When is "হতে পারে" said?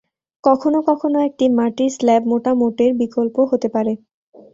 3.51-3.93